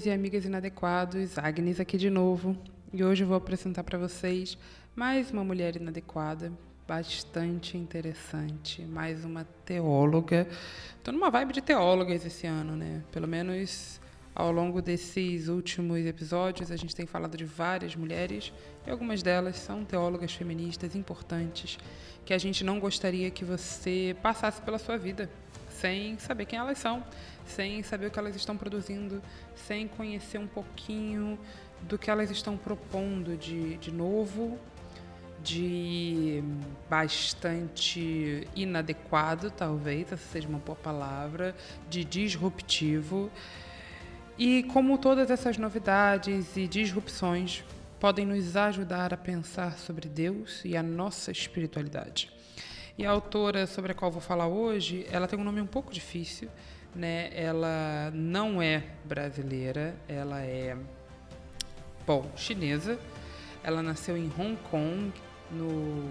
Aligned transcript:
Amigos 0.00 0.06
e 0.06 0.10
amigas 0.10 0.44
inadequados. 0.44 1.38
Agnes 1.38 1.80
aqui 1.80 1.98
de 1.98 2.08
novo. 2.08 2.56
E 2.92 3.04
hoje 3.04 3.24
eu 3.24 3.28
vou 3.28 3.36
apresentar 3.36 3.84
para 3.84 3.98
vocês 3.98 4.56
mais 4.96 5.30
uma 5.30 5.44
mulher 5.44 5.76
inadequada, 5.76 6.52
bastante 6.86 7.76
interessante, 7.76 8.82
mais 8.82 9.24
uma 9.24 9.44
teóloga. 9.64 10.46
Estou 10.96 11.12
numa 11.12 11.30
vibe 11.30 11.52
de 11.52 11.60
teólogas 11.60 12.24
esse 12.24 12.46
ano, 12.46 12.76
né? 12.76 13.02
Pelo 13.12 13.28
menos 13.28 14.00
ao 14.34 14.50
longo 14.50 14.80
desses 14.80 15.48
últimos 15.48 16.06
episódios, 16.06 16.70
a 16.70 16.76
gente 16.76 16.94
tem 16.94 17.06
falado 17.06 17.36
de 17.36 17.44
várias 17.44 17.94
mulheres 17.94 18.52
e 18.86 18.90
algumas 18.90 19.22
delas 19.22 19.56
são 19.56 19.84
teólogas 19.84 20.32
feministas 20.32 20.94
importantes 20.94 21.78
que 22.24 22.32
a 22.32 22.38
gente 22.38 22.64
não 22.64 22.80
gostaria 22.80 23.30
que 23.30 23.44
você 23.44 24.16
passasse 24.22 24.62
pela 24.62 24.78
sua 24.78 24.96
vida 24.96 25.28
sem 25.80 26.18
saber 26.18 26.44
quem 26.44 26.58
elas 26.58 26.78
são, 26.78 27.02
sem 27.46 27.82
saber 27.82 28.06
o 28.06 28.10
que 28.10 28.18
elas 28.18 28.36
estão 28.36 28.56
produzindo, 28.56 29.22
sem 29.54 29.88
conhecer 29.88 30.38
um 30.38 30.46
pouquinho 30.46 31.38
do 31.82 31.98
que 31.98 32.10
elas 32.10 32.30
estão 32.30 32.56
propondo 32.56 33.36
de, 33.36 33.76
de 33.78 33.90
novo, 33.90 34.58
de 35.42 36.44
bastante 36.88 38.46
inadequado, 38.54 39.50
talvez, 39.50 40.12
essa 40.12 40.28
seja 40.30 40.48
uma 40.48 40.58
boa 40.58 40.76
palavra, 40.76 41.56
de 41.88 42.04
disruptivo. 42.04 43.30
E 44.38 44.62
como 44.64 44.98
todas 44.98 45.30
essas 45.30 45.56
novidades 45.56 46.56
e 46.56 46.66
disrupções 46.66 47.64
podem 47.98 48.26
nos 48.26 48.56
ajudar 48.56 49.14
a 49.14 49.16
pensar 49.16 49.78
sobre 49.78 50.08
Deus 50.08 50.62
e 50.64 50.76
a 50.76 50.82
nossa 50.82 51.30
espiritualidade. 51.30 52.30
E 52.98 53.06
a 53.06 53.10
autora 53.10 53.66
sobre 53.66 53.92
a 53.92 53.94
qual 53.94 54.10
vou 54.10 54.20
falar 54.20 54.46
hoje, 54.46 55.06
ela 55.10 55.26
tem 55.26 55.38
um 55.38 55.44
nome 55.44 55.60
um 55.60 55.66
pouco 55.66 55.92
difícil, 55.92 56.48
né? 56.94 57.30
Ela 57.32 58.10
não 58.12 58.60
é 58.60 58.84
brasileira, 59.04 59.94
ela 60.08 60.42
é 60.42 60.76
bom, 62.06 62.30
chinesa. 62.36 62.98
Ela 63.62 63.82
nasceu 63.82 64.16
em 64.16 64.30
Hong 64.38 64.56
Kong 64.70 65.12
no 65.50 66.10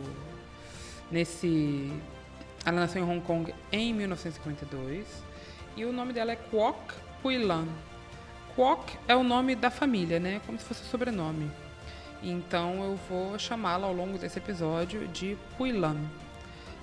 nesse 1.11 1.91
ela 2.65 2.81
nasceu 2.81 3.03
em 3.03 3.09
Hong 3.09 3.21
Kong 3.21 3.53
em 3.71 3.93
1952 3.93 5.07
e 5.75 5.85
o 5.85 5.91
nome 5.91 6.13
dela 6.13 6.31
é 6.31 6.35
Kwok 6.35 6.93
Pui 7.21 7.37
Lam. 7.37 7.67
Kwok 8.55 8.97
é 9.07 9.15
o 9.15 9.23
nome 9.23 9.55
da 9.55 9.69
família, 9.69 10.19
né? 10.19 10.41
Como 10.45 10.59
se 10.59 10.65
fosse 10.65 10.83
sobrenome. 10.85 11.49
Então 12.21 12.83
eu 12.83 12.99
vou 13.09 13.39
chamá-la 13.39 13.87
ao 13.87 13.93
longo 13.93 14.17
desse 14.17 14.37
episódio 14.39 15.07
de 15.07 15.37
Pui 15.57 15.71
Lam. 15.71 15.97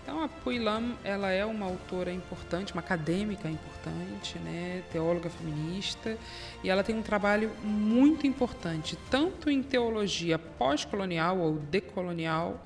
Então 0.06 0.22
a 0.22 0.28
Pui 0.28 0.60
Lam, 0.60 0.94
ela 1.02 1.32
é 1.32 1.44
uma 1.44 1.66
autora 1.66 2.12
importante, 2.12 2.72
uma 2.72 2.80
acadêmica 2.80 3.50
importante, 3.50 4.38
né, 4.38 4.84
teóloga 4.92 5.28
feminista, 5.28 6.16
e 6.62 6.70
ela 6.70 6.84
tem 6.84 6.94
um 6.94 7.02
trabalho 7.02 7.50
muito 7.64 8.24
importante, 8.24 8.96
tanto 9.10 9.50
em 9.50 9.64
teologia 9.64 10.38
pós-colonial 10.38 11.38
ou 11.38 11.54
decolonial, 11.54 12.62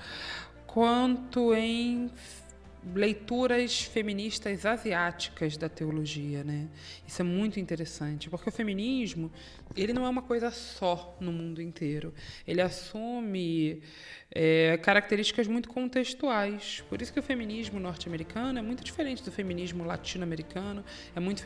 quanto 0.67 1.55
em 1.55 2.11
leituras 2.95 3.83
feministas 3.83 4.65
asiáticas 4.65 5.57
da 5.57 5.69
teologia, 5.69 6.43
né? 6.43 6.69
Isso 7.07 7.21
é 7.21 7.25
muito 7.25 7.61
interessante, 7.61 8.31
porque 8.31 8.49
o 8.49 8.53
feminismo, 8.53 9.31
ele 9.77 9.93
não 9.93 10.07
é 10.07 10.09
uma 10.09 10.23
coisa 10.23 10.51
só 10.51 11.17
no 11.21 11.31
mundo 11.31 11.61
inteiro. 11.61 12.15
Ele 12.47 12.63
assume 12.63 13.83
é, 14.33 14.79
características 14.79 15.47
muito 15.47 15.69
contextuais. 15.69 16.83
Por 16.89 17.03
isso 17.03 17.13
que 17.13 17.21
o 17.21 17.23
feminismo 17.23 17.79
norte-americano 17.79 18.59
é 18.59 18.63
muito 18.63 18.83
diferente 18.83 19.23
do 19.23 19.31
feminismo 19.31 19.85
latino-americano, 19.85 20.83
é 21.15 21.21
muito, 21.21 21.43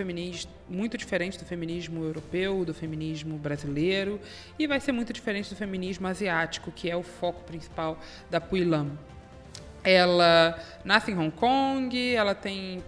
muito 0.69 0.97
diferente 0.97 1.39
do 1.39 1.45
feminismo 1.45 2.05
europeu, 2.05 2.65
do 2.65 2.72
feminismo 2.72 3.39
brasileiro, 3.39 4.21
e 4.59 4.66
vai 4.66 4.78
ser 4.78 4.93
muito 4.93 5.12
diferente 5.12 5.51
do 5.51 5.56
feminismo 5.56 6.06
asiático, 6.06 6.71
que 6.71 6.89
é 6.89 6.97
o 6.97 7.03
foco 7.03 7.43
principal 7.45 7.99
da 8.31 8.41
Puilam. 8.41 8.97
Ela 9.84 10.59
nasce 10.84 11.12
em 11.12 11.19
Hong 11.19 11.31
Kong, 11.31 12.15
ela 12.15 12.34
tem 12.34 12.83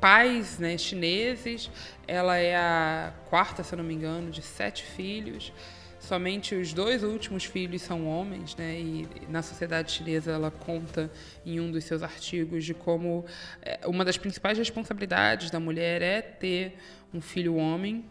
pais 0.00 0.58
né, 0.58 0.78
chineses, 0.78 1.70
ela 2.08 2.36
é 2.38 2.56
a 2.56 3.12
quarta, 3.28 3.62
se 3.62 3.74
eu 3.74 3.76
não 3.76 3.84
me 3.84 3.94
engano, 3.94 4.30
de 4.30 4.40
sete 4.40 4.82
filhos. 4.82 5.52
Somente 6.00 6.54
os 6.54 6.72
dois 6.72 7.02
últimos 7.02 7.44
filhos 7.44 7.82
são 7.82 8.08
homens, 8.08 8.56
né? 8.56 8.80
E 8.80 9.06
na 9.28 9.42
sociedade 9.42 9.92
chinesa 9.92 10.32
ela 10.32 10.50
conta 10.50 11.10
em 11.44 11.60
um 11.60 11.70
dos 11.70 11.84
seus 11.84 12.02
artigos 12.02 12.64
de 12.64 12.72
como 12.72 13.26
é, 13.60 13.80
uma 13.86 14.02
das 14.02 14.16
principais 14.16 14.56
responsabilidades 14.56 15.50
da 15.50 15.60
mulher 15.60 16.00
é 16.00 16.22
ter 16.22 16.78
um 17.12 17.20
filho 17.20 17.56
homem. 17.56 18.02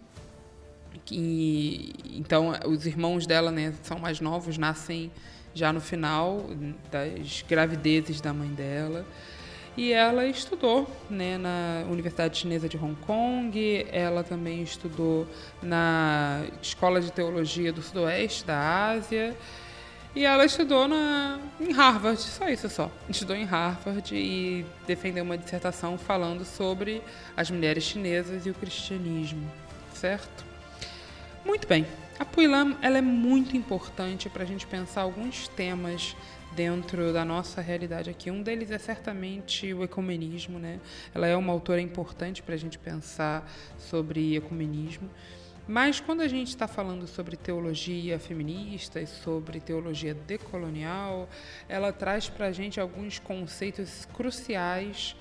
E, 1.11 1.93
então 2.13 2.53
os 2.67 2.85
irmãos 2.85 3.25
dela, 3.25 3.51
né, 3.51 3.73
são 3.81 3.97
mais 3.97 4.21
novos, 4.21 4.55
nascem 4.55 5.11
já 5.53 5.73
no 5.73 5.81
final 5.81 6.45
das 6.91 7.43
gravidezes 7.47 8.21
da 8.21 8.33
mãe 8.33 8.49
dela. 8.49 9.05
E 9.77 9.93
ela 9.93 10.25
estudou 10.25 10.89
né, 11.09 11.37
na 11.37 11.85
Universidade 11.89 12.37
Chinesa 12.37 12.67
de 12.67 12.75
Hong 12.75 12.95
Kong, 12.95 13.87
ela 13.91 14.23
também 14.23 14.61
estudou 14.61 15.25
na 15.61 16.43
Escola 16.61 16.99
de 16.99 17.11
Teologia 17.11 17.71
do 17.71 17.81
Sudoeste 17.81 18.43
da 18.45 18.89
Ásia. 18.89 19.35
E 20.15 20.25
ela 20.25 20.43
estudou 20.43 20.87
na, 20.87 21.39
em 21.59 21.71
Harvard, 21.71 22.19
só 22.19 22.49
isso 22.49 22.67
só. 22.67 22.91
Estudou 23.07 23.35
em 23.35 23.45
Harvard 23.45 24.13
e 24.13 24.65
defendeu 24.87 25.23
uma 25.23 25.37
dissertação 25.37 25.97
falando 25.97 26.43
sobre 26.43 27.01
as 27.37 27.49
mulheres 27.49 27.83
chinesas 27.83 28.45
e 28.45 28.49
o 28.49 28.53
cristianismo, 28.53 29.49
certo? 29.93 30.43
Muito 31.45 31.67
bem. 31.67 31.85
A 32.19 32.25
Puilam 32.25 32.77
ela 32.81 32.97
é 32.97 33.01
muito 33.01 33.55
importante 33.55 34.29
para 34.29 34.43
a 34.43 34.45
gente 34.45 34.67
pensar 34.67 35.03
alguns 35.03 35.47
temas 35.47 36.17
dentro 36.53 37.13
da 37.13 37.23
nossa 37.23 37.61
realidade 37.61 38.09
aqui. 38.09 38.29
Um 38.29 38.43
deles 38.43 38.71
é 38.71 38.77
certamente 38.77 39.73
o 39.73 39.85
ecumenismo, 39.85 40.59
né? 40.59 40.81
Ela 41.15 41.27
é 41.27 41.37
uma 41.37 41.53
autora 41.53 41.79
importante 41.79 42.43
para 42.43 42.55
a 42.55 42.57
gente 42.57 42.77
pensar 42.77 43.49
sobre 43.77 44.35
ecumenismo. 44.35 45.09
Mas 45.65 46.01
quando 46.01 46.19
a 46.19 46.27
gente 46.27 46.49
está 46.49 46.67
falando 46.67 47.07
sobre 47.07 47.37
teologia 47.37 48.19
feminista 48.19 48.99
e 48.99 49.07
sobre 49.07 49.61
teologia 49.61 50.13
decolonial, 50.13 51.29
ela 51.69 51.93
traz 51.93 52.27
para 52.27 52.47
a 52.47 52.51
gente 52.51 52.81
alguns 52.81 53.17
conceitos 53.17 54.05
cruciais 54.13 55.15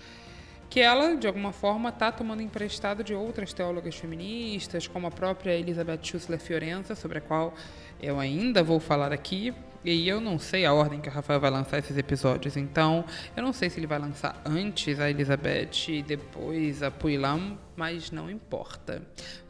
que 0.68 0.80
ela, 0.80 1.16
de 1.16 1.26
alguma 1.26 1.52
forma, 1.52 1.88
está 1.88 2.12
tomando 2.12 2.42
emprestado 2.42 3.02
de 3.02 3.14
outras 3.14 3.52
teólogas 3.52 3.96
feministas, 3.96 4.86
como 4.86 5.06
a 5.06 5.10
própria 5.10 5.52
Elizabeth 5.52 6.00
Schussler 6.02 6.38
Fiorenza, 6.38 6.94
sobre 6.94 7.18
a 7.18 7.20
qual 7.20 7.54
eu 8.00 8.20
ainda 8.20 8.62
vou 8.62 8.78
falar 8.78 9.12
aqui. 9.12 9.54
E 9.84 10.08
eu 10.08 10.20
não 10.20 10.38
sei 10.38 10.66
a 10.66 10.72
ordem 10.72 11.00
que 11.00 11.08
o 11.08 11.12
Rafael 11.12 11.40
vai 11.40 11.50
lançar 11.50 11.78
esses 11.78 11.96
episódios, 11.96 12.56
então 12.56 13.04
eu 13.36 13.42
não 13.42 13.52
sei 13.52 13.70
se 13.70 13.78
ele 13.78 13.86
vai 13.86 13.98
lançar 13.98 14.42
antes 14.44 14.98
a 14.98 15.08
Elizabeth 15.08 15.88
e 15.88 16.02
depois 16.02 16.82
a 16.82 16.90
Puilam, 16.90 17.56
mas 17.76 18.10
não 18.10 18.28
importa. 18.28 19.00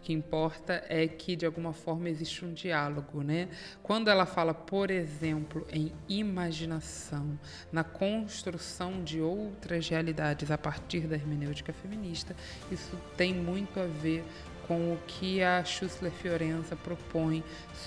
Que 0.09 0.15
importa 0.15 0.83
é 0.89 1.07
que 1.07 1.37
de 1.37 1.45
alguma 1.45 1.75
forma 1.75 2.09
existe 2.09 2.43
um 2.43 2.55
diálogo, 2.55 3.23
né? 3.23 3.47
Quando 3.83 4.09
ela 4.09 4.25
fala, 4.25 4.55
por 4.55 4.91
exemplo, 4.91 5.67
em 5.71 5.93
imaginação, 6.09 7.39
na 7.71 7.85
construção 7.85 9.05
de 9.05 9.21
outras 9.21 9.87
realidades 9.87 10.51
a 10.51 10.57
partir 10.57 11.01
da 11.01 11.15
hermenêutica 11.15 11.75
feminista, 11.75 12.35
isso 12.73 12.99
tem 13.19 13.35
muito 13.35 13.79
a 13.79 13.85
ver 13.85 14.25
com 14.67 14.95
o 14.95 14.99
que 15.07 15.43
a 15.43 15.63
Schussler 15.63 16.11
Fiorenza 16.11 16.75
propõe 16.75 17.45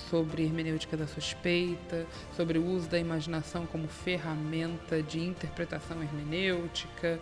sobre 0.08 0.44
hermenêutica 0.44 0.96
da 0.96 1.08
suspeita, 1.08 2.06
sobre 2.36 2.56
o 2.56 2.64
uso 2.64 2.88
da 2.88 3.00
imaginação 3.00 3.66
como 3.66 3.88
ferramenta 3.88 5.02
de 5.02 5.18
interpretação 5.18 6.00
hermenêutica. 6.00 7.18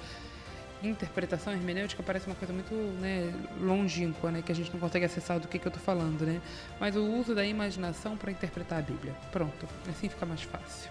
Interpretação 0.82 1.52
hermenêutica 1.52 2.02
parece 2.02 2.26
uma 2.26 2.34
coisa 2.34 2.52
muito 2.54 2.74
né, 3.00 3.32
longínqua, 3.60 4.30
né, 4.30 4.42
que 4.42 4.50
a 4.50 4.54
gente 4.54 4.72
não 4.72 4.80
consegue 4.80 5.04
acessar 5.04 5.38
do 5.38 5.46
que, 5.46 5.58
que 5.58 5.66
eu 5.66 5.70
estou 5.70 5.82
falando, 5.82 6.24
né? 6.24 6.40
Mas 6.78 6.96
o 6.96 7.04
uso 7.04 7.34
da 7.34 7.44
imaginação 7.44 8.16
para 8.16 8.30
interpretar 8.30 8.78
a 8.78 8.82
Bíblia. 8.82 9.14
Pronto, 9.30 9.68
assim 9.88 10.08
fica 10.08 10.24
mais 10.24 10.42
fácil. 10.42 10.90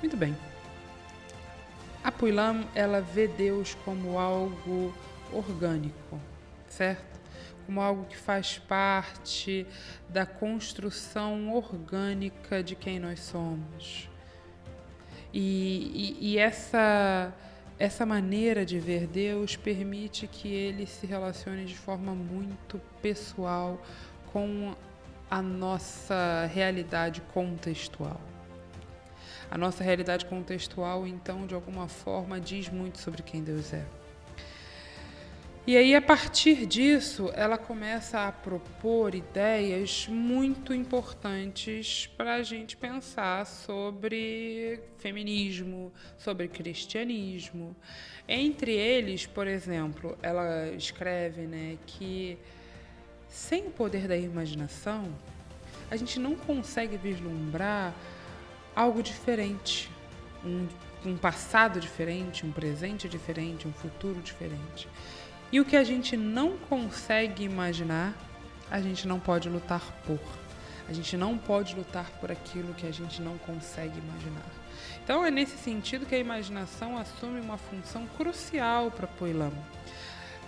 Muito 0.00 0.16
bem. 0.16 0.36
A 2.02 2.10
Puilam, 2.10 2.64
ela 2.74 3.00
vê 3.00 3.28
Deus 3.28 3.74
como 3.84 4.18
algo 4.18 4.92
orgânico, 5.32 6.20
certo? 6.68 7.20
Como 7.64 7.80
algo 7.80 8.04
que 8.06 8.16
faz 8.16 8.58
parte 8.58 9.64
da 10.08 10.26
construção 10.26 11.54
orgânica 11.54 12.60
de 12.60 12.74
quem 12.74 12.98
nós 12.98 13.20
somos. 13.20 14.10
E, 15.32 16.16
e, 16.20 16.32
e 16.32 16.38
essa, 16.38 17.32
essa 17.78 18.06
maneira 18.06 18.64
de 18.64 18.78
ver 18.78 19.06
Deus 19.06 19.56
permite 19.56 20.26
que 20.26 20.52
ele 20.52 20.86
se 20.86 21.06
relacione 21.06 21.64
de 21.64 21.76
forma 21.76 22.14
muito 22.14 22.80
pessoal 23.00 23.80
com 24.32 24.74
a 25.30 25.40
nossa 25.40 26.48
realidade 26.52 27.20
contextual. 27.32 28.20
A 29.50 29.58
nossa 29.58 29.84
realidade 29.84 30.24
contextual, 30.26 31.06
então, 31.06 31.46
de 31.46 31.54
alguma 31.54 31.88
forma, 31.88 32.40
diz 32.40 32.68
muito 32.68 32.98
sobre 32.98 33.22
quem 33.22 33.42
Deus 33.42 33.72
é. 33.72 33.84
E 35.64 35.76
aí, 35.76 35.94
a 35.94 36.02
partir 36.02 36.66
disso, 36.66 37.30
ela 37.34 37.56
começa 37.56 38.26
a 38.26 38.32
propor 38.32 39.14
ideias 39.14 40.08
muito 40.08 40.74
importantes 40.74 42.10
para 42.16 42.34
a 42.34 42.42
gente 42.42 42.76
pensar 42.76 43.46
sobre 43.46 44.80
feminismo, 44.98 45.92
sobre 46.18 46.48
cristianismo. 46.48 47.76
Entre 48.26 48.72
eles, 48.72 49.24
por 49.24 49.46
exemplo, 49.46 50.18
ela 50.20 50.66
escreve 50.70 51.42
né, 51.42 51.78
que 51.86 52.36
sem 53.28 53.68
o 53.68 53.70
poder 53.70 54.08
da 54.08 54.16
imaginação, 54.16 55.14
a 55.88 55.94
gente 55.94 56.18
não 56.18 56.34
consegue 56.34 56.96
vislumbrar 56.96 57.94
algo 58.74 59.00
diferente, 59.00 59.88
um, 60.44 60.66
um 61.04 61.16
passado 61.16 61.78
diferente, 61.78 62.44
um 62.44 62.50
presente 62.50 63.08
diferente, 63.08 63.68
um 63.68 63.72
futuro 63.72 64.20
diferente. 64.20 64.88
E 65.52 65.60
o 65.60 65.66
que 65.66 65.76
a 65.76 65.84
gente 65.84 66.16
não 66.16 66.56
consegue 66.56 67.44
imaginar, 67.44 68.14
a 68.70 68.80
gente 68.80 69.06
não 69.06 69.20
pode 69.20 69.50
lutar 69.50 69.82
por. 70.06 70.18
A 70.88 70.94
gente 70.94 71.14
não 71.14 71.36
pode 71.36 71.76
lutar 71.76 72.10
por 72.20 72.32
aquilo 72.32 72.72
que 72.72 72.86
a 72.86 72.90
gente 72.90 73.20
não 73.20 73.36
consegue 73.36 73.98
imaginar. 73.98 74.50
Então 75.04 75.24
é 75.26 75.30
nesse 75.30 75.58
sentido 75.58 76.06
que 76.06 76.14
a 76.14 76.18
imaginação 76.18 76.96
assume 76.96 77.38
uma 77.38 77.58
função 77.58 78.06
crucial 78.16 78.90
para 78.90 79.06
Poilam. 79.06 79.52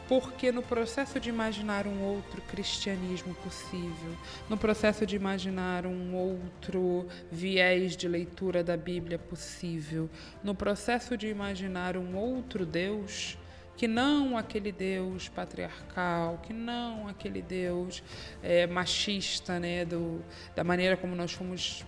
Porque 0.08 0.50
no 0.50 0.62
processo 0.62 1.20
de 1.20 1.28
imaginar 1.28 1.86
um 1.86 2.02
outro 2.02 2.40
cristianismo 2.42 3.34
possível, 3.36 4.16
no 4.48 4.56
processo 4.56 5.04
de 5.04 5.16
imaginar 5.16 5.84
um 5.86 6.14
outro 6.14 7.06
viés 7.30 7.94
de 7.94 8.08
leitura 8.08 8.64
da 8.64 8.76
Bíblia 8.76 9.18
possível, 9.18 10.08
no 10.42 10.54
processo 10.54 11.14
de 11.16 11.28
imaginar 11.28 11.96
um 11.96 12.16
outro 12.16 12.66
Deus, 12.66 13.38
que 13.76 13.88
não 13.88 14.36
aquele 14.36 14.70
Deus 14.70 15.28
patriarcal, 15.28 16.38
que 16.42 16.52
não 16.52 17.08
aquele 17.08 17.42
Deus 17.42 18.02
é, 18.42 18.66
machista, 18.66 19.58
né, 19.58 19.84
do, 19.84 20.22
da 20.54 20.62
maneira 20.62 20.96
como 20.96 21.14
nós 21.14 21.32
fomos 21.32 21.84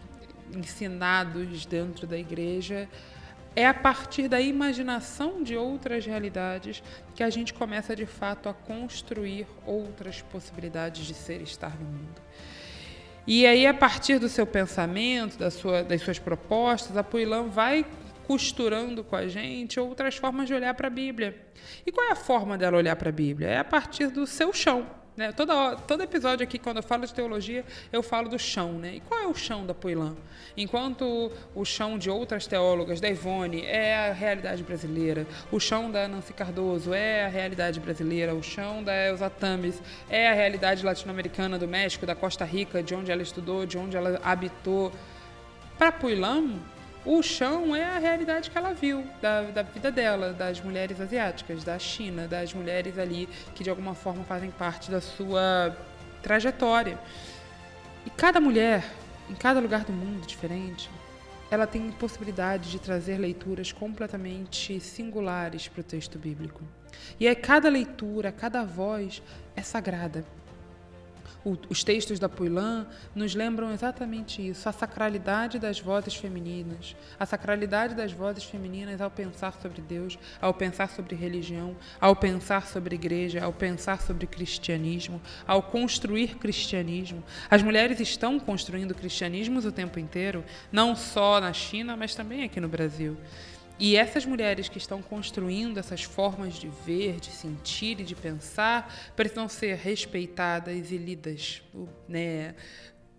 ensinados 0.55 1.67
dentro 1.67 2.07
da 2.07 2.19
igreja. 2.19 2.89
É 3.55 3.67
a 3.67 3.73
partir 3.73 4.29
da 4.29 4.41
imaginação 4.41 5.43
de 5.43 5.57
outras 5.57 6.05
realidades 6.05 6.83
que 7.15 7.23
a 7.23 7.31
gente 7.31 7.55
começa 7.55 7.97
de 7.97 8.05
fato 8.05 8.49
a 8.49 8.55
construir 8.55 9.47
outras 9.65 10.21
possibilidades 10.21 11.07
de 11.07 11.15
ser 11.15 11.41
e 11.41 11.45
estar 11.45 11.75
no 11.79 11.87
mundo. 11.87 12.21
E 13.27 13.45
aí, 13.45 13.67
a 13.67 13.75
partir 13.75 14.21
do 14.21 14.29
seu 14.29 14.47
pensamento, 14.47 15.37
da 15.37 15.51
sua, 15.51 15.83
das 15.83 16.01
suas 16.01 16.19
propostas, 16.19 16.97
a 16.97 17.03
Puilan 17.03 17.49
vai 17.49 17.85
costurando 18.27 19.05
com 19.05 19.17
a 19.17 19.29
gente 19.29 19.79
outras 19.79 20.17
formas 20.17 20.47
de 20.47 20.55
olhar 20.55 20.75
para 20.75 20.89
a 20.89 20.91
Bíblia. 20.91 21.37
E 21.87 21.93
qual 21.93 22.07
é 22.09 22.13
a 22.13 22.17
forma 22.17 22.59
dela 22.59 22.77
olhar 22.77 22.97
para 22.97 23.09
a 23.09 23.13
Bíblia? 23.13 23.49
É 23.49 23.59
a 23.59 23.65
partir 23.65 24.09
do 24.09 24.27
seu 24.27 24.53
chão. 24.53 24.87
Né? 25.17 25.33
Todo, 25.33 25.53
todo 25.87 26.03
episódio 26.03 26.45
aqui, 26.45 26.59
quando 26.59 26.77
eu 26.77 26.83
falo 26.83 27.07
de 27.07 27.15
teologia, 27.15 27.65
eu 27.91 28.03
falo 28.03 28.29
do 28.29 28.39
chão. 28.39 28.73
Né? 28.73 28.97
E 28.97 29.01
qual 29.01 29.19
é 29.21 29.27
o 29.27 29.35
chão 29.35 29.65
da 29.65 29.73
Poilã? 29.73 30.15
Enquanto 30.57 31.33
o 31.55 31.65
chão 31.65 31.97
de 31.97 32.11
outras 32.11 32.47
teólogas, 32.47 33.01
da 33.01 33.09
Ivone, 33.09 33.63
é 33.65 34.11
a 34.11 34.13
realidade 34.13 34.63
brasileira, 34.63 35.27
o 35.51 35.59
chão 35.59 35.91
da 35.91 36.07
Nancy 36.07 36.33
Cardoso 36.33 36.93
é 36.93 37.25
a 37.25 37.29
realidade 37.29 37.81
brasileira, 37.81 38.35
o 38.35 38.43
chão 38.43 38.83
da 38.83 38.95
Elza 39.07 39.31
Tames 39.31 39.81
é 40.11 40.29
a 40.29 40.35
realidade 40.35 40.85
latino-americana 40.85 41.59
do 41.59 41.69
México, 41.69 42.05
da 42.05 42.15
Costa 42.15 42.45
Rica, 42.45 42.83
de 42.83 42.95
onde 42.95 43.11
ela 43.11 43.23
estudou, 43.23 43.65
de 43.65 43.79
onde 43.79 43.97
ela 43.97 44.21
habitou. 44.23 44.93
Para 45.79 45.93
Poilã, 45.93 46.59
o 47.07 47.23
chão 47.23 47.75
é 47.75 47.85
a 47.85 47.99
realidade 47.99 48.51
que 48.51 48.59
ela 48.59 48.75
viu 48.75 49.07
da, 49.23 49.43
da 49.43 49.63
vida 49.63 49.93
dela, 49.93 50.33
das 50.33 50.61
mulheres 50.61 51.01
asiáticas, 51.01 51.63
da 51.63 51.79
China, 51.79 52.27
das 52.27 52.53
mulheres 52.53 52.99
ali 52.99 53.29
que 53.55 53.63
de 53.63 53.71
alguma 53.71 53.95
forma 53.95 54.25
fazem 54.25 54.51
parte 54.51 54.91
da 54.91 55.01
sua 55.01 55.77
trajetória. 56.21 56.99
E 58.05 58.11
cada 58.11 58.41
mulher, 58.41 58.85
em 59.31 59.35
cada 59.35 59.61
lugar 59.61 59.85
do 59.85 59.93
mundo 59.93 60.27
diferente, 60.27 60.91
ela 61.49 61.65
tem 61.65 61.93
possibilidade 61.93 62.73
de 62.73 62.81
trazer 62.81 63.19
leituras 63.19 63.71
completamente 63.71 64.81
singulares 64.81 65.69
para 65.69 65.83
o 65.83 65.85
texto 65.85 66.19
bíblico. 66.19 66.61
E 67.21 67.29
aí 67.29 67.37
cada 67.37 67.69
leitura, 67.69 68.33
cada 68.33 68.65
voz 68.65 69.23
é 69.55 69.63
sagrada 69.63 70.25
os 71.69 71.85
textos 71.85 72.19
da 72.19 72.29
Puilan 72.29 72.87
nos 73.15 73.35
lembram 73.35 73.71
exatamente 73.71 74.47
isso, 74.47 74.69
a 74.69 74.73
sacralidade 74.73 75.61
das 75.61 75.79
vozes 75.79 76.17
femininas, 76.17 76.97
a 77.21 77.25
sacralidade 77.25 77.95
das 77.95 78.11
vozes 78.11 78.43
femininas 78.43 79.01
ao 79.01 79.11
pensar 79.11 79.55
sobre 79.63 79.81
Deus, 79.81 80.19
ao 80.41 80.53
pensar 80.53 80.89
sobre 80.89 81.15
religião, 81.15 81.77
ao 82.01 82.17
pensar 82.17 82.67
sobre 82.67 82.97
igreja, 82.97 83.45
ao 83.45 83.53
pensar 83.53 84.01
sobre 84.01 84.27
cristianismo, 84.27 85.23
ao 85.47 85.63
construir 85.63 86.37
cristianismo. 86.37 87.23
As 87.49 87.63
mulheres 87.63 88.01
estão 88.01 88.41
construindo 88.41 88.95
cristianismos 88.95 89.65
o 89.65 89.71
tempo 89.71 90.01
inteiro, 90.01 90.45
não 90.73 90.97
só 90.97 91.41
na 91.41 91.53
China, 91.53 91.97
mas 91.97 92.15
também 92.15 92.43
aqui 92.43 92.61
no 92.61 92.69
Brasil. 92.69 93.17
E 93.79 93.97
essas 93.97 94.25
mulheres 94.25 94.69
que 94.69 94.79
estão 94.79 95.03
construindo 95.03 95.79
essas 95.79 96.03
formas 96.03 96.55
de 96.55 96.69
ver, 96.87 97.21
de 97.21 97.31
sentir 97.31 98.01
e 98.01 98.05
de 98.05 98.15
pensar 98.15 99.13
precisam 99.15 99.49
ser 99.49 99.77
respeitadas 99.77 100.91
e 100.91 100.97
lidas 100.97 101.63
né, 102.09 102.55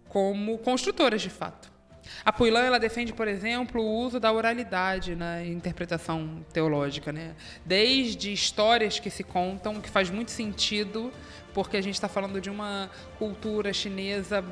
como 0.09 0.57
construtoras 0.57 1.21
de 1.21 1.29
fato. 1.29 1.77
A 2.23 2.31
Puilan 2.31 2.61
ela 2.61 2.79
defende, 2.79 3.13
por 3.13 3.27
exemplo, 3.27 3.81
o 3.81 3.99
uso 3.99 4.19
da 4.19 4.31
oralidade 4.31 5.15
na 5.15 5.43
interpretação 5.45 6.45
teológica, 6.53 7.11
né? 7.11 7.35
Desde 7.65 8.31
histórias 8.31 8.99
que 8.99 9.09
se 9.09 9.23
contam, 9.23 9.81
que 9.81 9.89
faz 9.89 10.09
muito 10.09 10.31
sentido, 10.31 11.11
porque 11.53 11.77
a 11.77 11.81
gente 11.81 11.95
está 11.95 12.07
falando 12.07 12.39
de 12.39 12.49
uma 12.49 12.89
cultura 13.17 13.73
chinesa 13.73 14.43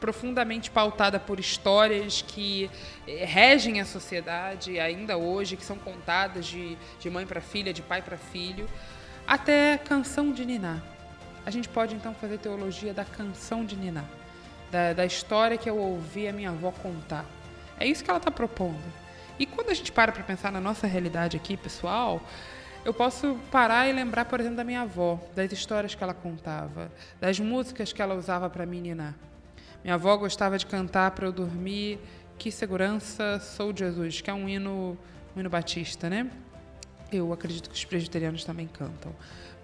profundamente 0.00 0.70
pautada 0.70 1.18
por 1.20 1.38
histórias 1.38 2.22
que 2.22 2.70
eh, 3.06 3.24
regem 3.24 3.80
a 3.80 3.84
sociedade 3.84 4.78
ainda 4.80 5.16
hoje, 5.16 5.56
que 5.56 5.64
são 5.64 5.76
contadas 5.76 6.46
de, 6.46 6.76
de 6.98 7.10
mãe 7.10 7.26
para 7.26 7.40
filha, 7.40 7.72
de 7.72 7.82
pai 7.82 8.02
para 8.02 8.16
filho, 8.16 8.68
até 9.26 9.78
canção 9.78 10.32
de 10.32 10.44
Niná. 10.44 10.82
A 11.44 11.50
gente 11.50 11.68
pode 11.68 11.94
então 11.94 12.14
fazer 12.14 12.38
teologia 12.38 12.92
da 12.92 13.04
canção 13.04 13.64
de 13.64 13.76
Niná, 13.76 14.04
da, 14.70 14.92
da 14.92 15.06
história 15.06 15.56
que 15.56 15.68
eu 15.68 15.76
ouvi 15.76 16.28
a 16.28 16.32
minha 16.32 16.50
avó 16.50 16.70
contar. 16.70 17.24
É 17.78 17.86
isso 17.86 18.04
que 18.04 18.10
ela 18.10 18.18
está 18.18 18.30
propondo. 18.30 18.82
E 19.38 19.46
quando 19.46 19.70
a 19.70 19.74
gente 19.74 19.90
para 19.90 20.12
para 20.12 20.22
pensar 20.22 20.52
na 20.52 20.60
nossa 20.60 20.86
realidade 20.86 21.36
aqui, 21.36 21.56
pessoal, 21.56 22.20
eu 22.84 22.92
posso 22.92 23.38
parar 23.50 23.88
e 23.88 23.92
lembrar, 23.92 24.24
por 24.24 24.40
exemplo, 24.40 24.56
da 24.56 24.64
minha 24.64 24.82
avó, 24.82 25.18
das 25.34 25.50
histórias 25.52 25.94
que 25.94 26.02
ela 26.02 26.14
contava, 26.14 26.90
das 27.20 27.38
músicas 27.38 27.92
que 27.92 28.02
ela 28.02 28.14
usava 28.14 28.50
para 28.50 28.66
me 28.66 28.80
ninar. 28.80 29.14
Minha 29.82 29.94
avó 29.94 30.16
gostava 30.16 30.56
de 30.56 30.64
cantar 30.64 31.10
para 31.10 31.26
eu 31.26 31.32
dormir 31.32 31.98
Que 32.38 32.52
Segurança 32.52 33.40
Sou 33.40 33.76
Jesus, 33.76 34.20
que 34.20 34.30
é 34.30 34.34
um 34.34 34.48
hino, 34.48 34.96
um 35.36 35.40
hino 35.40 35.50
batista, 35.50 36.08
né? 36.08 36.30
Eu 37.10 37.32
acredito 37.32 37.68
que 37.68 37.74
os 37.74 37.84
presbiterianos 37.84 38.44
também 38.44 38.68
cantam, 38.68 39.12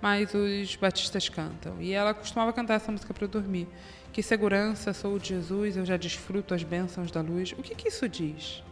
mas 0.02 0.34
os 0.34 0.74
batistas 0.74 1.28
cantam. 1.28 1.80
E 1.80 1.92
ela 1.92 2.12
costumava 2.12 2.52
cantar 2.52 2.74
essa 2.74 2.90
música 2.90 3.14
para 3.14 3.24
eu 3.24 3.28
dormir. 3.28 3.68
Que 4.12 4.20
segurança 4.20 4.92
sou 4.92 5.18
Jesus, 5.20 5.76
eu 5.76 5.86
já 5.86 5.96
desfruto 5.96 6.52
as 6.52 6.64
bênçãos 6.64 7.12
da 7.12 7.20
luz. 7.20 7.52
O 7.52 7.62
que, 7.62 7.74
que 7.74 7.88
isso 7.88 8.08
diz 8.08 8.62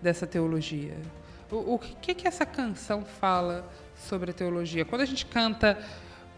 dessa 0.00 0.28
teologia? 0.28 0.96
O, 1.50 1.74
o 1.74 1.78
que, 1.78 2.14
que 2.14 2.28
essa 2.28 2.46
canção 2.46 3.04
fala 3.04 3.68
sobre 3.96 4.30
a 4.30 4.34
teologia? 4.34 4.84
Quando 4.84 5.00
a 5.00 5.06
gente 5.06 5.26
canta 5.26 5.76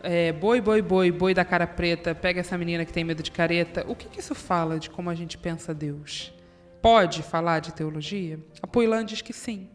é, 0.06 0.32
boi, 0.32 0.60
boi, 0.60 0.80
boi, 0.80 1.10
boi 1.10 1.34
da 1.34 1.44
cara 1.44 1.66
preta, 1.66 2.14
pega 2.14 2.38
essa 2.38 2.56
menina 2.56 2.84
que 2.84 2.92
tem 2.92 3.02
medo 3.02 3.24
de 3.24 3.30
careta. 3.32 3.84
O 3.88 3.96
que, 3.96 4.08
que 4.08 4.20
isso 4.20 4.36
fala 4.36 4.78
de 4.78 4.88
como 4.88 5.10
a 5.10 5.14
gente 5.16 5.36
pensa 5.36 5.74
Deus? 5.74 6.32
Pode 6.80 7.24
falar 7.24 7.58
de 7.58 7.74
teologia? 7.74 8.38
A 8.62 8.68
Puilan 8.68 9.04
diz 9.04 9.20
que 9.20 9.32
sim. 9.32 9.68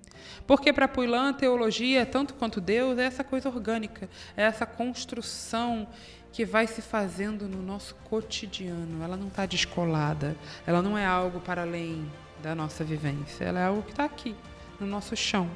Porque 0.48 0.72
para 0.72 0.88
Puilan, 0.88 1.34
teologia, 1.34 2.06
tanto 2.06 2.34
quanto 2.34 2.62
Deus, 2.62 2.98
é 2.98 3.04
essa 3.04 3.26
coisa 3.26 3.50
orgânica, 3.50 4.10
é 4.38 4.44
essa 4.44 4.66
construção 4.66 5.88
que 6.32 6.46
vai 6.46 6.66
se 6.66 6.82
fazendo 6.82 7.50
no 7.50 7.62
nosso 7.62 7.94
cotidiano. 8.06 9.04
Ela 9.04 9.18
não 9.18 9.28
está 9.28 9.46
descolada, 9.46 10.38
ela 10.66 10.82
não 10.82 10.98
é 10.98 11.06
algo 11.06 11.42
para 11.42 11.64
além 11.64 12.10
da 12.42 12.56
nossa 12.56 12.86
vivência, 12.86 13.44
ela 13.44 13.60
é 13.60 13.66
algo 13.66 13.84
que 13.84 13.92
está 13.92 14.06
aqui, 14.06 14.34
no 14.80 14.88
nosso 14.88 15.14
chão. 15.18 15.50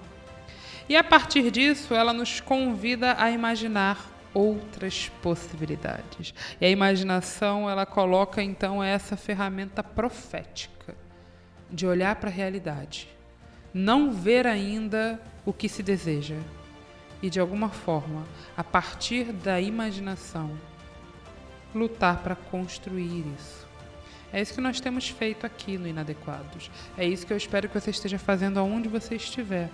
E 0.89 0.97
a 0.97 1.03
partir 1.03 1.49
disso, 1.49 1.93
ela 1.93 2.11
nos 2.11 2.41
convida 2.41 3.15
a 3.17 3.31
imaginar 3.31 4.14
outras 4.35 5.09
possibilidades. 5.23 6.33
E 6.59 6.65
a 6.65 6.69
imaginação, 6.69 7.69
ela 7.69 7.85
coloca 7.85 8.43
então 8.43 8.83
essa 8.83 9.15
ferramenta 9.15 9.81
profética 9.81 10.93
de 11.71 11.87
olhar 11.87 12.17
para 12.17 12.29
a 12.29 12.33
realidade, 12.33 13.07
não 13.73 14.11
ver 14.11 14.45
ainda 14.45 15.19
o 15.45 15.53
que 15.53 15.69
se 15.69 15.81
deseja 15.81 16.35
e 17.21 17.29
de 17.29 17.39
alguma 17.39 17.69
forma, 17.69 18.23
a 18.55 18.63
partir 18.63 19.31
da 19.31 19.59
imaginação, 19.59 20.51
lutar 21.73 22.21
para 22.21 22.35
construir 22.35 23.25
isso. 23.35 23.65
É 24.31 24.41
isso 24.41 24.53
que 24.53 24.61
nós 24.61 24.81
temos 24.81 25.09
feito 25.09 25.45
aqui 25.45 25.77
no 25.77 25.87
Inadequados. 25.87 26.69
É 26.97 27.05
isso 27.05 27.25
que 27.25 27.31
eu 27.31 27.37
espero 27.37 27.69
que 27.69 27.79
você 27.79 27.89
esteja 27.89 28.19
fazendo 28.19 28.59
aonde 28.59 28.89
você 28.89 29.15
estiver, 29.15 29.69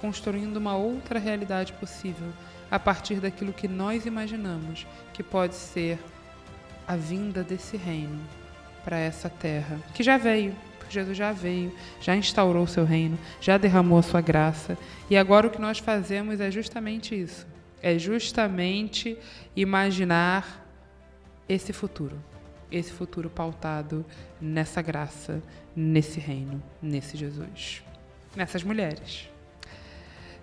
construindo 0.00 0.56
uma 0.56 0.76
outra 0.76 1.18
realidade 1.18 1.72
possível 1.74 2.32
a 2.70 2.78
partir 2.78 3.16
daquilo 3.16 3.52
que 3.52 3.66
nós 3.66 4.06
imaginamos 4.06 4.86
que 5.12 5.22
pode 5.22 5.54
ser 5.54 5.98
a 6.86 6.96
vinda 6.96 7.42
desse 7.42 7.76
reino 7.76 8.20
para 8.84 8.98
essa 8.98 9.28
terra, 9.28 9.78
que 9.94 10.02
já 10.02 10.16
veio, 10.16 10.54
porque 10.78 10.92
Jesus 10.92 11.16
já 11.16 11.32
veio, 11.32 11.72
já 12.00 12.16
instaurou 12.16 12.64
o 12.64 12.68
seu 12.68 12.84
reino, 12.84 13.18
já 13.40 13.56
derramou 13.58 13.98
a 13.98 14.02
sua 14.02 14.20
graça, 14.20 14.76
e 15.08 15.16
agora 15.16 15.46
o 15.46 15.50
que 15.50 15.60
nós 15.60 15.78
fazemos 15.78 16.40
é 16.40 16.50
justamente 16.50 17.14
isso. 17.14 17.46
É 17.82 17.98
justamente 17.98 19.16
imaginar 19.56 20.66
esse 21.48 21.72
futuro, 21.72 22.22
esse 22.70 22.92
futuro 22.92 23.30
pautado 23.30 24.04
nessa 24.40 24.82
graça, 24.82 25.42
nesse 25.74 26.20
reino, 26.20 26.62
nesse 26.82 27.16
Jesus, 27.16 27.82
nessas 28.36 28.62
mulheres. 28.62 29.29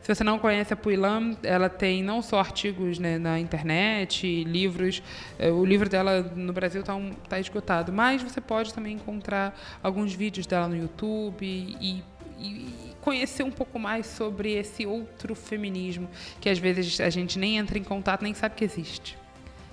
Se 0.08 0.16
você 0.16 0.24
não 0.24 0.40
conhece 0.40 0.72
a 0.72 0.78
Puilam, 0.78 1.36
ela 1.44 1.68
tem 1.68 2.02
não 2.02 2.22
só 2.22 2.40
artigos 2.40 2.98
né, 2.98 3.18
na 3.18 3.38
internet, 3.38 4.46
livros. 4.46 5.04
Eh, 5.38 5.52
o 5.52 5.66
livro 5.66 5.90
dela 5.90 6.22
no 6.34 6.54
Brasil 6.54 6.80
está 6.80 6.96
um, 6.96 7.12
tá 7.12 7.38
esgotado, 7.42 7.92
mas 7.92 8.24
você 8.24 8.40
pode 8.40 8.74
também 8.74 8.94
encontrar 8.94 9.54
alguns 9.84 10.14
vídeos 10.14 10.48
dela 10.48 10.70
no 10.70 10.78
YouTube 10.78 11.46
e, 11.46 12.02
e 12.40 12.96
conhecer 13.02 13.44
um 13.44 13.52
pouco 13.52 13.78
mais 13.78 14.06
sobre 14.06 14.54
esse 14.54 14.86
outro 14.86 15.36
feminismo 15.36 16.10
que 16.40 16.50
às 16.50 16.58
vezes 16.58 17.02
a 17.02 17.10
gente 17.10 17.38
nem 17.38 17.58
entra 17.58 17.78
em 17.78 17.84
contato, 17.84 18.22
nem 18.22 18.34
sabe 18.34 18.56
que 18.56 18.64
existe. 18.64 19.18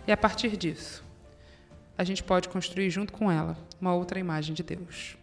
E 0.04 0.10
a 0.10 0.16
partir 0.16 0.56
disso, 0.56 1.04
a 1.96 2.02
gente 2.02 2.24
pode 2.24 2.48
construir 2.48 2.90
junto 2.90 3.12
com 3.12 3.30
ela 3.30 3.56
uma 3.80 3.94
outra 3.94 4.18
imagem 4.18 4.52
de 4.52 4.64
Deus. 4.64 5.16